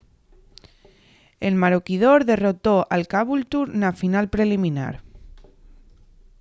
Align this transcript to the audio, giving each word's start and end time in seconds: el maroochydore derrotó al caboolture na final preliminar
el 1.39 1.53
maroochydore 1.59 2.25
derrotó 2.29 2.75
al 2.95 3.03
caboolture 3.13 3.75
na 3.81 3.91
final 4.01 4.25
preliminar 4.35 4.93